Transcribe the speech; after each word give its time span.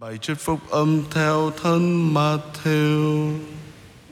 Bài 0.00 0.18
trích 0.22 0.38
phúc 0.38 0.60
âm 0.70 1.02
theo 1.10 1.52
thân 1.62 2.14
Matthew. 2.14 3.32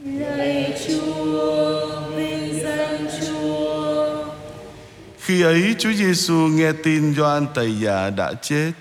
Lạy 0.05 0.81
Chúa, 0.89 2.01
vinh 2.17 2.61
danh 2.63 3.07
Chúa. 3.21 4.25
Khi 5.21 5.43
ấy 5.43 5.75
Chúa 5.79 5.93
Giêsu 5.93 6.35
nghe 6.35 6.73
tin 6.73 7.15
Gioan 7.15 7.47
Tẩy 7.55 7.81
Giả 7.81 8.11
đã 8.11 8.33
chết, 8.43 8.73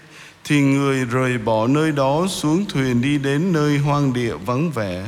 thì 0.43 0.61
người 0.61 1.05
rời 1.05 1.37
bỏ 1.37 1.67
nơi 1.67 1.91
đó 1.91 2.27
xuống 2.29 2.65
thuyền 2.69 3.01
đi 3.01 3.17
đến 3.17 3.53
nơi 3.53 3.77
hoang 3.77 4.13
địa 4.13 4.35
vắng 4.35 4.71
vẻ. 4.71 5.05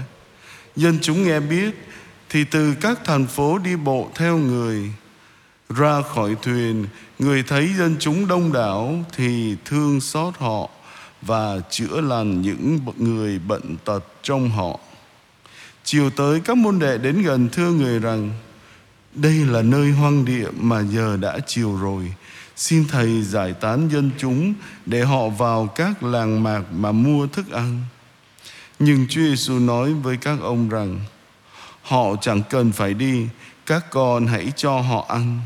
Dân 0.75 0.98
chúng 1.02 1.23
nghe 1.23 1.39
biết, 1.39 1.88
thì 2.29 2.43
từ 2.43 2.73
các 2.82 3.00
thành 3.05 3.27
phố 3.27 3.57
đi 3.57 3.75
bộ 3.75 4.09
theo 4.16 4.38
người. 4.38 4.91
Ra 5.70 6.02
khỏi 6.02 6.36
thuyền, 6.41 6.86
người 7.20 7.43
thấy 7.43 7.70
dân 7.77 7.95
chúng 8.00 8.27
đông 8.27 8.54
đảo 8.54 8.95
thì 9.16 9.55
thương 9.66 10.02
xót 10.02 10.34
họ 10.38 10.70
và 11.21 11.59
chữa 11.70 12.02
lành 12.02 12.41
những 12.41 12.79
người 12.97 13.39
bệnh 13.39 13.77
tật 13.86 14.04
trong 14.23 14.50
họ. 14.50 14.79
Chiều 15.83 16.10
tới 16.10 16.39
các 16.39 16.57
môn 16.57 16.79
đệ 16.79 16.97
đến 16.97 17.21
gần 17.21 17.50
thưa 17.50 17.71
người 17.71 18.00
rằng 18.00 18.32
đây 19.14 19.33
là 19.33 19.61
nơi 19.61 19.91
hoang 19.91 20.25
địa 20.25 20.47
mà 20.60 20.82
giờ 20.82 21.18
đã 21.18 21.39
chiều 21.47 21.77
rồi. 21.82 22.14
Xin 22.55 22.88
Thầy 22.88 23.21
giải 23.21 23.54
tán 23.54 23.89
dân 23.89 24.11
chúng 24.18 24.54
để 24.86 25.04
họ 25.04 25.29
vào 25.29 25.68
các 25.68 26.04
làng 26.04 26.43
mạc 26.43 26.61
mà 26.71 26.91
mua 26.91 27.27
thức 27.27 27.52
ăn. 27.52 27.82
Nhưng 28.79 29.07
Chúa 29.10 29.21
Giêsu 29.21 29.60
nói 29.60 29.93
với 29.93 30.18
các 30.18 30.39
ông 30.41 30.69
rằng 30.69 30.99
họ 31.82 32.16
chẳng 32.22 32.41
cần 32.49 32.72
phải 32.72 32.94
đi, 32.94 33.27
các 33.66 33.86
con 33.89 34.27
hãy 34.27 34.52
cho 34.55 34.80
họ 34.80 35.05
ăn. 35.09 35.39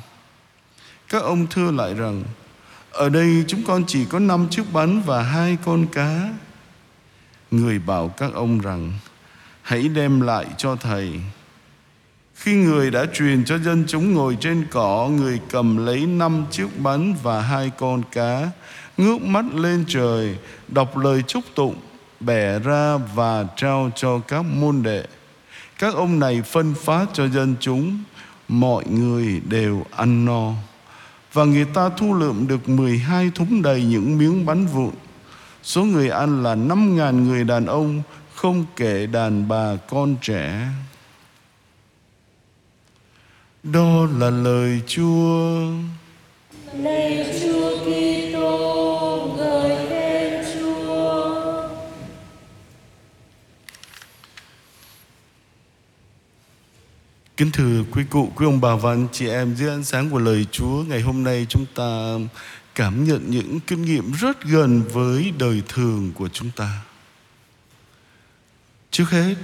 Các 1.09 1.23
ông 1.23 1.48
thưa 1.48 1.72
lại 1.72 1.94
rằng 1.94 2.23
ở 2.91 3.09
đây 3.09 3.44
chúng 3.48 3.63
con 3.68 3.84
chỉ 3.88 4.05
có 4.05 4.20
năm 4.20 4.48
chiếc 4.50 4.73
bánh 4.73 5.02
và 5.05 5.23
hai 5.23 5.58
con 5.66 5.86
cá. 5.88 6.30
Người 7.52 7.80
bảo 7.80 8.08
các 8.08 8.34
ông 8.34 8.59
rằng 8.59 8.94
hãy 9.62 9.88
đem 9.88 10.22
lại 10.22 10.45
cho 10.58 10.75
thầy. 10.75 11.12
Khi 12.36 12.53
người 12.53 12.92
đã 12.92 13.06
truyền 13.14 13.45
cho 13.45 13.58
dân 13.58 13.84
chúng 13.88 14.14
ngồi 14.14 14.38
trên 14.42 14.66
cỏ, 14.72 15.08
người 15.08 15.39
cầm 15.50 15.86
lấy 15.86 16.06
năm 16.06 16.45
chiếc 16.52 16.67
bánh 16.80 17.16
và 17.23 17.42
hai 17.42 17.72
con 17.78 18.02
cá, 18.12 18.50
ngước 18.97 19.22
mắt 19.22 19.45
lên 19.53 19.86
trời, 19.88 20.38
đọc 20.67 20.97
lời 20.97 21.23
chúc 21.28 21.44
tụng, 21.56 21.75
bẻ 22.19 22.59
ra 22.59 22.97
và 22.97 23.45
trao 23.56 23.92
cho 23.95 24.19
các 24.19 24.45
môn 24.45 24.84
đệ. 24.84 25.03
Các 25.80 25.95
ông 25.95 26.19
này 26.19 26.42
phân 26.42 26.73
phát 26.73 27.06
cho 27.14 27.28
dân 27.28 27.56
chúng, 27.59 28.03
mọi 28.47 28.86
người 28.86 29.42
đều 29.50 29.86
ăn 29.92 30.25
no. 30.25 30.53
Và 31.34 31.46
người 31.46 31.66
ta 31.66 31.90
thu 31.90 32.14
lượm 32.14 32.48
được 32.48 32.70
12 32.70 33.32
thúng 33.36 33.62
đầy 33.62 33.84
những 33.84 34.18
miếng 34.18 34.46
bánh 34.46 34.66
vụn. 34.66 34.92
Số 35.64 35.84
người 35.84 36.10
ăn 36.10 36.44
là 36.44 36.56
5.000 36.56 37.24
người 37.24 37.44
đàn 37.44 37.66
ông, 37.66 38.02
không 38.36 38.66
kể 38.76 39.06
đàn 39.06 39.48
bà 39.48 39.76
con 39.90 40.16
trẻ. 40.22 40.68
Đó 43.64 44.08
là 44.20 44.30
lời 44.30 44.82
Chúa. 44.88 45.62
Lời 46.74 47.40
Chúa 47.42 47.86
kia 47.86 48.20
Kính 57.38 57.52
thưa 57.52 57.84
quý 57.92 58.04
cụ, 58.10 58.32
quý 58.36 58.46
ông 58.46 58.62
bà 58.62 58.76
và 58.76 58.92
anh 58.92 59.08
chị 59.12 59.28
em 59.28 59.56
dưới 59.56 59.70
ánh 59.70 59.84
sáng 59.84 60.10
của 60.10 60.20
lời 60.20 60.46
Chúa 60.52 60.84
Ngày 60.84 61.02
hôm 61.02 61.24
nay 61.24 61.46
chúng 61.50 61.66
ta 61.76 62.18
cảm 62.76 63.04
nhận 63.04 63.32
những 63.32 63.60
kinh 63.60 63.82
nghiệm 63.82 64.12
rất 64.12 64.44
gần 64.44 64.84
với 64.94 65.34
đời 65.40 65.64
thường 65.68 66.12
của 66.16 66.30
chúng 66.30 66.52
ta. 66.56 66.82
Trước 68.92 69.09
hết, 69.09 69.36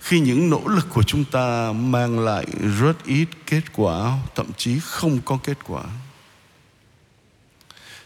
khi 0.00 0.20
những 0.20 0.50
nỗ 0.50 0.62
lực 0.66 0.86
của 0.90 1.02
chúng 1.02 1.24
ta 1.24 1.72
mang 1.72 2.18
lại 2.18 2.46
rất 2.80 3.04
ít 3.04 3.28
kết 3.46 3.62
quả, 3.72 4.18
thậm 4.34 4.46
chí 4.56 4.78
không 4.82 5.18
có 5.24 5.38
kết 5.44 5.58
quả. 5.66 5.84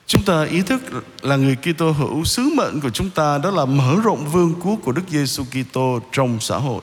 Chúng 0.06 0.22
ta 0.25 0.44
ý 0.44 0.62
thức 0.62 0.82
là 1.22 1.37
người 1.37 1.56
Kitô 1.56 1.91
hữu 1.91 2.25
sứ 2.25 2.43
mệnh 2.56 2.81
của 2.81 2.91
chúng 2.91 3.10
ta 3.10 3.38
đó 3.38 3.50
là 3.50 3.64
mở 3.64 3.97
rộng 4.04 4.28
vương 4.32 4.54
quốc 4.62 4.78
của 4.82 4.93
Đức 4.93 5.04
Giêsu 5.09 5.44
Kitô 5.44 6.00
trong 6.12 6.41
xã 6.41 6.56
hội 6.56 6.82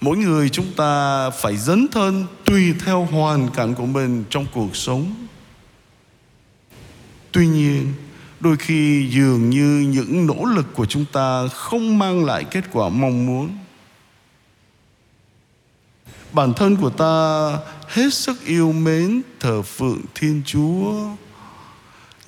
mỗi 0.00 0.16
người 0.16 0.48
chúng 0.48 0.72
ta 0.76 1.30
phải 1.30 1.56
dấn 1.56 1.88
thân 1.92 2.26
tùy 2.44 2.74
theo 2.84 3.04
hoàn 3.04 3.50
cảnh 3.50 3.74
của 3.74 3.86
mình 3.86 4.24
trong 4.30 4.46
cuộc 4.52 4.76
sống. 4.76 5.14
Tuy 7.32 7.46
nhiên, 7.46 7.92
đôi 8.40 8.56
khi 8.56 9.08
dường 9.10 9.50
như 9.50 9.88
những 9.92 10.26
nỗ 10.26 10.44
lực 10.44 10.66
của 10.74 10.86
chúng 10.86 11.04
ta 11.12 11.48
không 11.48 11.98
mang 11.98 12.24
lại 12.24 12.44
kết 12.44 12.64
quả 12.72 12.88
mong 12.88 13.26
muốn. 13.26 13.58
Bản 16.32 16.52
thân 16.54 16.76
của 16.76 16.90
ta 16.90 17.50
hết 17.88 18.14
sức 18.14 18.44
yêu 18.44 18.72
mến 18.72 19.22
thờ 19.40 19.62
phượng 19.62 20.00
thiên 20.14 20.42
chúa. 20.46 20.92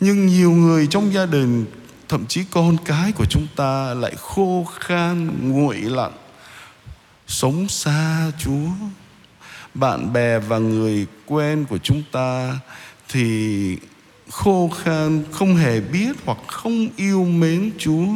Nhưng 0.00 0.26
nhiều 0.26 0.50
người 0.50 0.86
trong 0.86 1.12
gia 1.12 1.26
đình, 1.26 1.64
thậm 2.08 2.26
chí 2.26 2.44
con 2.50 2.76
cái 2.84 3.12
của 3.12 3.26
chúng 3.30 3.46
ta 3.56 3.94
lại 3.94 4.14
khô 4.18 4.66
khan, 4.78 5.30
nguội 5.42 5.76
lạnh 5.76 6.12
sống 7.32 7.68
xa 7.68 8.30
Chúa. 8.38 8.68
Bạn 9.74 10.12
bè 10.12 10.38
và 10.38 10.58
người 10.58 11.06
quen 11.26 11.64
của 11.64 11.78
chúng 11.78 12.02
ta 12.12 12.58
thì 13.08 13.76
khô 14.30 14.68
khan, 14.68 15.22
không 15.30 15.56
hề 15.56 15.80
biết 15.80 16.16
hoặc 16.24 16.38
không 16.46 16.88
yêu 16.96 17.24
mến 17.24 17.70
Chúa. 17.78 18.06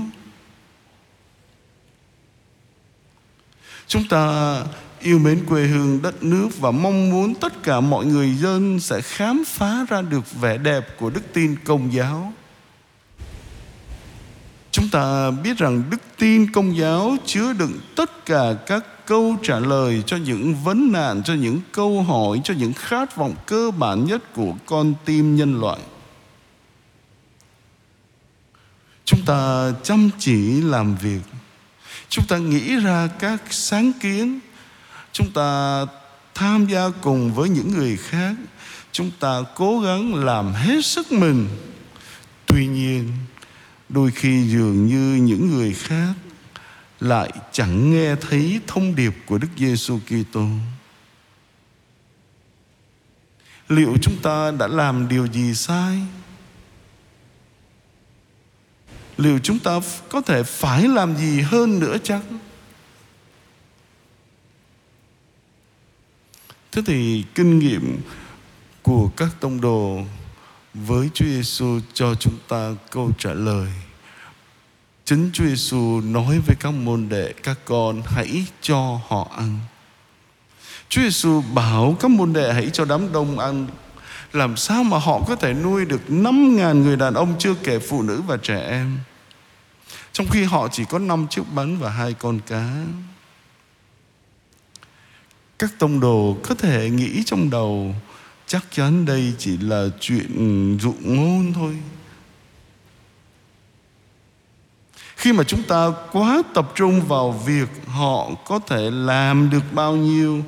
Chúng 3.87 4.09
ta 4.09 4.57
yêu 5.01 5.19
mến 5.19 5.47
quê 5.49 5.67
hương, 5.67 6.03
đất 6.03 6.23
nước 6.23 6.49
và 6.59 6.71
mong 6.71 7.11
muốn 7.11 7.35
tất 7.35 7.63
cả 7.63 7.81
mọi 7.81 8.07
người 8.07 8.35
dân 8.35 8.81
sẽ 8.81 9.01
khám 9.01 9.45
phá 9.47 9.87
ra 9.89 10.03
được 10.03 10.41
vẻ 10.41 10.59
đẹp 10.59 10.87
của 10.99 11.11
đức 11.11 11.33
tin 11.33 11.57
công 11.65 11.93
giáo. 11.93 12.33
Chúng 14.77 14.89
ta 14.89 15.31
biết 15.31 15.59
rằng 15.59 15.83
đức 15.91 15.97
tin 16.19 16.53
công 16.53 16.77
giáo 16.77 17.17
chứa 17.27 17.53
đựng 17.53 17.81
tất 17.97 18.27
cả 18.27 18.55
các 18.67 19.07
câu 19.07 19.37
trả 19.43 19.59
lời 19.59 20.03
cho 20.07 20.17
những 20.17 20.55
vấn 20.65 20.93
nạn, 20.93 21.23
cho 21.25 21.35
những 21.35 21.61
câu 21.73 22.03
hỏi, 22.03 22.41
cho 22.45 22.55
những 22.55 22.73
khát 22.73 23.17
vọng 23.17 23.35
cơ 23.47 23.71
bản 23.71 24.07
nhất 24.07 24.35
của 24.35 24.55
con 24.67 24.95
tim 25.05 25.37
nhân 25.37 25.61
loại. 25.61 25.79
Chúng 29.05 29.21
ta 29.27 29.73
chăm 29.83 30.11
chỉ 30.19 30.61
làm 30.61 30.97
việc, 30.97 31.23
chúng 32.09 32.27
ta 32.27 32.37
nghĩ 32.39 32.77
ra 32.77 33.09
các 33.19 33.43
sáng 33.51 33.93
kiến, 34.01 34.41
chúng 35.13 35.33
ta 35.33 35.81
tham 36.35 36.67
gia 36.67 36.89
cùng 37.01 37.35
với 37.35 37.49
những 37.49 37.71
người 37.71 37.97
khác, 37.97 38.35
chúng 38.93 39.11
ta 39.21 39.43
cố 39.55 39.81
gắng 39.81 40.15
làm 40.15 40.53
hết 40.53 40.85
sức 40.85 41.13
mình. 41.13 41.49
Tuy 42.47 42.67
nhiên, 42.67 43.13
đôi 43.89 44.11
khi 44.11 44.49
dường 44.49 44.87
như 44.87 45.23
những 45.23 45.51
người 45.51 45.75
khác 45.75 46.15
lại 47.01 47.33
chẳng 47.53 47.91
nghe 47.91 48.15
thấy 48.21 48.61
thông 48.67 48.95
điệp 48.95 49.13
của 49.27 49.39
Đức 49.39 49.49
Giêsu 49.57 49.99
Kitô. 50.07 50.47
Liệu 53.69 53.97
chúng 54.03 54.17
ta 54.23 54.51
đã 54.51 54.67
làm 54.67 55.09
điều 55.09 55.27
gì 55.27 55.55
sai? 55.55 56.01
Liệu 59.17 59.39
chúng 59.39 59.59
ta 59.59 59.81
có 60.09 60.21
thể 60.21 60.43
phải 60.43 60.89
làm 60.89 61.17
gì 61.17 61.41
hơn 61.41 61.81
nữa 61.81 61.97
chắc? 62.05 62.21
Thế 66.73 66.83
thì 66.87 67.25
kinh 67.35 67.59
nghiệm 67.59 68.01
của 68.83 69.11
các 69.17 69.29
tông 69.41 69.61
đồ 69.61 70.01
với 70.87 71.11
Chúa 71.15 71.25
Giêsu 71.25 71.81
cho 71.95 72.15
chúng 72.15 72.39
ta 72.49 72.71
câu 72.91 73.11
trả 73.19 73.33
lời 73.33 73.69
Chính 75.07 75.31
Chúa 75.33 75.45
Giêsu 75.45 76.01
nói 76.01 76.39
với 76.39 76.57
các 76.61 76.71
môn 76.71 77.09
đệ, 77.09 77.33
các 77.43 77.59
con, 77.65 78.03
hãy 78.05 78.47
cho 78.61 79.01
họ 79.09 79.29
ăn. 79.37 79.59
Chúa 80.89 81.03
Giêsu 81.03 81.43
bảo 81.55 81.97
các 82.01 82.11
môn 82.11 82.33
đệ, 82.33 82.53
hãy 82.53 82.71
cho 82.73 82.85
đám 82.85 83.13
đông 83.13 83.39
ăn. 83.39 83.67
Làm 84.33 84.57
sao 84.57 84.85
mà 84.85 84.99
họ 84.99 85.21
có 85.27 85.37
thể 85.37 85.55
nuôi 85.55 85.85
được 85.85 86.01
5.000 86.09 86.83
người 86.83 86.97
đàn 86.97 87.15
ông 87.15 87.35
chưa 87.39 87.55
kể 87.55 87.79
phụ 87.79 88.03
nữ 88.03 88.23
và 88.27 88.37
trẻ 88.37 88.67
em. 88.69 88.99
Trong 90.13 90.27
khi 90.31 90.45
họ 90.45 90.69
chỉ 90.73 90.85
có 90.85 90.99
5 90.99 91.27
chiếc 91.31 91.43
bánh 91.55 91.79
và 91.79 91.91
hai 91.91 92.13
con 92.13 92.41
cá. 92.47 92.75
Các 95.59 95.71
tông 95.79 96.01
đồ 96.01 96.37
có 96.43 96.55
thể 96.55 96.91
nghĩ 96.91 97.23
trong 97.27 97.51
đầu 97.51 97.95
chắc 98.47 98.65
chắn 98.71 99.05
đây 99.05 99.35
chỉ 99.39 99.57
là 99.57 99.87
chuyện 100.01 100.79
dụ 100.81 100.95
ngôn 101.03 101.53
thôi 101.53 101.79
khi 105.17 105.33
mà 105.33 105.45
chúng 105.45 105.63
ta 105.63 105.93
quá 106.13 106.43
tập 106.55 106.73
trung 106.75 107.01
vào 107.01 107.33
việc 107.33 107.69
họ 107.87 108.31
có 108.45 108.59
thể 108.59 108.91
làm 108.91 109.51
được 109.51 109.63
bao 109.73 109.97
nhiêu, 109.97 110.45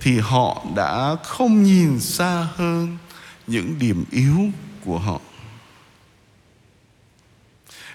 thì 0.00 0.18
họ 0.18 0.64
đã 0.76 1.16
không 1.24 1.62
nhìn 1.62 2.00
xa 2.00 2.48
hơn 2.54 2.98
những 3.46 3.78
điểm 3.78 4.04
yếu 4.10 4.38
của 4.84 4.98
họ 4.98 5.20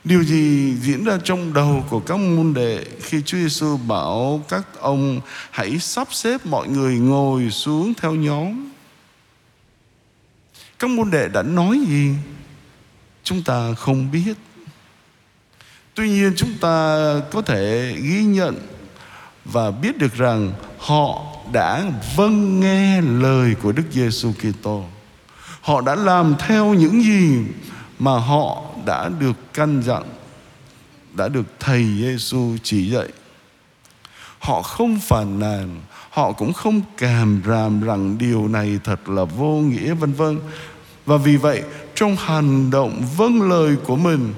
Điều 0.04 0.24
gì 0.24 0.76
diễn 0.82 1.04
ra 1.04 1.18
trong 1.24 1.54
đầu 1.54 1.84
của 1.90 2.00
các 2.00 2.20
môn 2.20 2.54
đệ 2.54 2.86
khi 3.02 3.22
Chúa 3.26 3.38
Giêsu 3.38 3.78
bảo 3.78 4.42
các 4.50 4.68
ông 4.80 5.22
hãy 5.52 5.80
sắp 5.80 6.08
xếp 6.12 6.46
mọi 6.46 6.68
người 6.68 6.96
ngồi 6.96 7.52
xuống 7.52 7.94
theo 7.94 8.12
nhóm? 8.12 8.73
Các 10.80 10.90
môn 10.90 11.12
đệ 11.12 11.28
đã 11.28 11.44
nói 11.44 11.80
gì? 11.88 12.16
Chúng 13.24 13.44
ta 13.44 13.74
không 13.74 14.12
biết. 14.12 14.34
Tuy 15.96 16.10
nhiên 16.10 16.34
chúng 16.36 16.54
ta 16.62 16.98
có 17.32 17.42
thể 17.42 17.96
ghi 18.02 18.24
nhận 18.24 18.60
và 19.46 19.72
biết 19.72 19.98
được 19.98 20.14
rằng 20.14 20.54
họ 20.78 21.22
đã 21.52 21.86
vâng 22.16 22.60
nghe 22.60 23.02
lời 23.02 23.56
của 23.62 23.72
Đức 23.72 23.84
Giêsu 23.92 24.32
Kitô. 24.34 24.86
Họ 25.62 25.82
đã 25.82 25.96
làm 25.96 26.36
theo 26.40 26.74
những 26.74 27.04
gì 27.04 27.38
mà 28.00 28.12
họ 28.12 28.62
đã 28.86 29.10
được 29.20 29.54
căn 29.54 29.82
dặn, 29.82 30.04
đã 31.14 31.28
được 31.28 31.46
thầy 31.60 31.86
Giêsu 32.02 32.58
chỉ 32.64 32.90
dạy. 32.90 33.08
Họ 34.40 34.62
không 34.62 35.00
phàn 35.00 35.40
nàn, 35.40 35.82
họ 36.14 36.32
cũng 36.32 36.54
không 36.54 36.82
cảm 36.98 37.42
ràm 37.46 37.82
rằng 37.82 38.18
điều 38.18 38.48
này 38.48 38.80
thật 38.84 39.10
là 39.10 39.24
vô 39.24 39.56
nghĩa 39.56 39.94
vân 39.94 40.14
vân. 40.14 40.40
Và 41.06 41.18
vì 41.18 41.38
vậy, 41.38 41.64
trong 41.96 42.16
hành 42.16 42.72
động 42.72 43.02
vâng 43.18 43.50
lời 43.50 43.76
của 43.84 43.96
mình, 43.96 44.34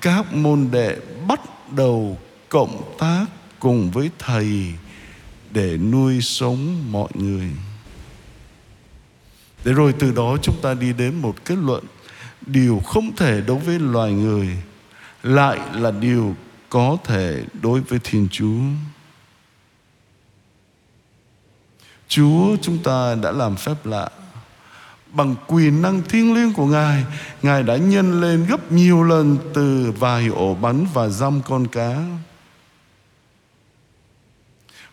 các 0.00 0.34
môn 0.34 0.68
đệ 0.70 0.96
bắt 1.28 1.40
đầu 1.72 2.18
cộng 2.48 2.94
tác 2.98 3.26
cùng 3.58 3.90
với 3.90 4.10
thầy 4.18 4.74
để 5.50 5.76
nuôi 5.76 6.20
sống 6.20 6.92
mọi 6.92 7.08
người. 7.14 7.50
Để 9.64 9.72
rồi 9.72 9.94
từ 9.98 10.12
đó 10.12 10.36
chúng 10.42 10.56
ta 10.62 10.74
đi 10.74 10.92
đến 10.92 11.14
một 11.22 11.44
kết 11.44 11.58
luận 11.58 11.84
điều 12.46 12.80
không 12.86 13.16
thể 13.16 13.40
đối 13.46 13.58
với 13.58 13.78
loài 13.78 14.12
người 14.12 14.48
lại 15.22 15.58
là 15.74 15.90
điều 15.90 16.34
có 16.68 16.96
thể 17.04 17.42
đối 17.62 17.80
với 17.80 17.98
Thiên 18.04 18.28
Chúa. 18.30 18.60
Chúa 22.10 22.56
chúng 22.62 22.78
ta 22.78 23.14
đã 23.14 23.32
làm 23.32 23.56
phép 23.56 23.86
lạ 23.86 24.08
bằng 25.12 25.34
quyền 25.46 25.82
năng 25.82 26.02
thiêng 26.02 26.34
liêng 26.34 26.52
của 26.52 26.66
Ngài, 26.66 27.04
Ngài 27.42 27.62
đã 27.62 27.76
nhân 27.76 28.20
lên 28.20 28.46
gấp 28.46 28.72
nhiều 28.72 29.02
lần 29.02 29.38
từ 29.54 29.92
vài 29.98 30.26
ổ 30.26 30.54
bánh 30.54 30.86
và 30.94 31.08
dăm 31.08 31.42
con 31.42 31.66
cá. 31.66 31.96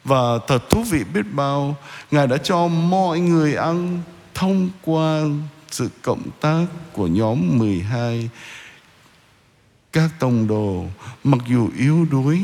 Và 0.03 0.37
thật 0.47 0.69
thú 0.69 0.83
vị 0.83 1.03
biết 1.13 1.25
bao, 1.33 1.75
Ngài 2.11 2.27
đã 2.27 2.37
cho 2.37 2.67
mọi 2.67 3.19
người 3.19 3.55
ăn 3.55 4.01
thông 4.33 4.69
qua 4.81 5.21
sự 5.71 5.89
cộng 6.01 6.23
tác 6.41 6.65
của 6.93 7.07
nhóm 7.07 7.57
12 7.57 8.29
các 9.93 10.09
tông 10.19 10.47
đồ 10.47 10.85
mặc 11.23 11.39
dù 11.47 11.69
yếu 11.77 12.07
đuối 12.11 12.41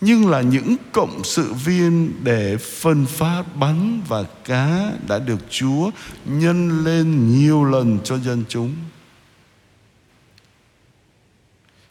nhưng 0.00 0.28
là 0.28 0.40
những 0.40 0.76
cộng 0.92 1.24
sự 1.24 1.52
viên 1.52 2.24
để 2.24 2.56
phân 2.56 3.06
phát 3.06 3.42
bánh 3.54 4.00
và 4.08 4.22
cá 4.44 4.92
đã 5.08 5.18
được 5.18 5.38
Chúa 5.50 5.90
nhân 6.24 6.84
lên 6.84 7.36
nhiều 7.38 7.64
lần 7.64 7.98
cho 8.04 8.18
dân 8.18 8.44
chúng. 8.48 8.74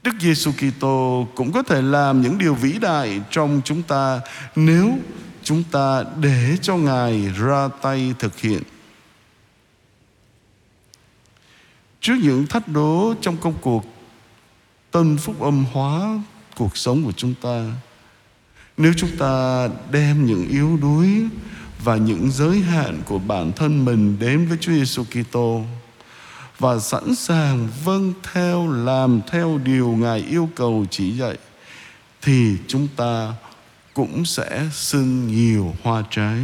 Đức 0.03 0.11
Giêsu 0.19 0.51
Kitô 0.51 1.27
cũng 1.35 1.51
có 1.51 1.63
thể 1.63 1.81
làm 1.81 2.21
những 2.21 2.37
điều 2.37 2.53
vĩ 2.53 2.79
đại 2.81 3.21
trong 3.31 3.61
chúng 3.65 3.81
ta 3.83 4.21
nếu 4.55 4.97
chúng 5.43 5.63
ta 5.71 6.03
để 6.19 6.57
cho 6.61 6.77
Ngài 6.77 7.31
ra 7.37 7.69
tay 7.81 8.13
thực 8.19 8.39
hiện. 8.39 8.63
Trước 12.01 12.15
những 12.21 12.47
thách 12.47 12.67
đố 12.67 13.13
trong 13.21 13.37
công 13.37 13.53
cuộc 13.61 13.85
tân 14.91 15.17
phúc 15.17 15.41
âm 15.41 15.65
hóa 15.73 16.19
cuộc 16.57 16.77
sống 16.77 17.03
của 17.03 17.11
chúng 17.11 17.33
ta, 17.41 17.65
nếu 18.77 18.93
chúng 18.97 19.17
ta 19.17 19.67
đem 19.91 20.25
những 20.25 20.47
yếu 20.49 20.77
đuối 20.81 21.07
và 21.83 21.95
những 21.95 22.31
giới 22.31 22.59
hạn 22.59 23.01
của 23.05 23.19
bản 23.19 23.51
thân 23.51 23.85
mình 23.85 24.19
đến 24.19 24.47
với 24.47 24.57
Chúa 24.61 24.71
Giêsu 24.71 25.03
Kitô 25.03 25.63
và 26.59 26.79
sẵn 26.79 27.15
sàng 27.15 27.67
vâng 27.83 28.13
theo 28.33 28.71
làm 28.71 29.21
theo 29.31 29.59
điều 29.63 29.87
Ngài 29.87 30.19
yêu 30.19 30.49
cầu 30.55 30.85
chỉ 30.89 31.11
dạy 31.11 31.37
thì 32.21 32.57
chúng 32.67 32.87
ta 32.95 33.33
cũng 33.93 34.25
sẽ 34.25 34.69
sinh 34.73 35.27
nhiều 35.27 35.73
hoa 35.83 36.03
trái. 36.09 36.39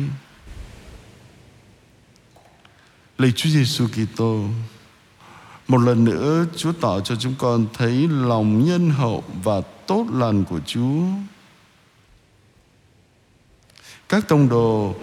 Lạy 3.17 3.31
Chúa 3.35 3.49
Giêsu 3.49 3.87
Kitô, 3.87 4.45
một 5.67 5.77
lần 5.77 6.03
nữa 6.03 6.45
Chúa 6.55 6.71
tỏ 6.71 6.99
cho 6.99 7.15
chúng 7.15 7.35
con 7.37 7.65
thấy 7.73 8.07
lòng 8.07 8.65
nhân 8.65 8.89
hậu 8.89 9.23
và 9.43 9.61
tốt 9.87 10.05
lành 10.13 10.43
của 10.45 10.59
Chúa 10.65 11.01
các 14.11 14.27
tông 14.27 14.49
đồ 14.49 14.95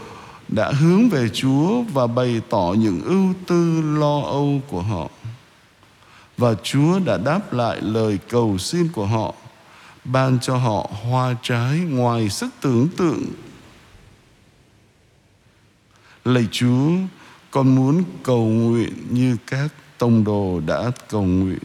đã 0.48 0.72
hướng 0.72 1.08
về 1.08 1.28
Chúa 1.28 1.82
và 1.82 2.06
bày 2.06 2.40
tỏ 2.50 2.74
những 2.78 3.02
ưu 3.02 3.34
tư 3.46 3.80
lo 3.98 4.20
âu 4.20 4.60
của 4.68 4.82
họ. 4.82 5.10
Và 6.36 6.54
Chúa 6.62 6.98
đã 6.98 7.18
đáp 7.18 7.52
lại 7.52 7.80
lời 7.80 8.18
cầu 8.28 8.58
xin 8.58 8.88
của 8.88 9.06
họ, 9.06 9.34
ban 10.04 10.38
cho 10.40 10.56
họ 10.56 10.90
hoa 11.02 11.34
trái 11.42 11.78
ngoài 11.78 12.28
sức 12.28 12.48
tưởng 12.60 12.88
tượng. 12.96 13.24
Lạy 16.24 16.48
Chúa, 16.52 16.90
con 17.50 17.74
muốn 17.74 18.04
cầu 18.22 18.44
nguyện 18.44 18.92
như 19.10 19.36
các 19.46 19.68
tông 19.98 20.24
đồ 20.24 20.60
đã 20.66 20.90
cầu 21.08 21.22
nguyện. 21.22 21.58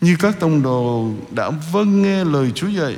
Như 0.00 0.16
các 0.18 0.40
tông 0.40 0.62
đồ 0.62 1.10
đã 1.30 1.50
vâng 1.72 2.02
nghe 2.02 2.24
lời 2.24 2.52
Chúa 2.54 2.68
dạy, 2.68 2.96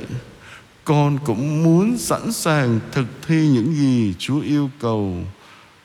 con 0.83 1.19
cũng 1.25 1.63
muốn 1.63 1.97
sẵn 1.97 2.31
sàng 2.31 2.79
thực 2.91 3.05
thi 3.27 3.47
những 3.47 3.73
gì 3.73 4.15
Chúa 4.19 4.41
yêu 4.41 4.69
cầu 4.79 5.15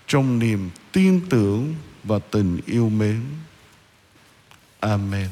trong 0.06 0.38
niềm 0.38 0.70
tin 0.92 1.20
tưởng 1.30 1.74
và 2.04 2.18
tình 2.18 2.60
yêu 2.66 2.88
mến. 2.88 3.20
Amen. 4.80 5.28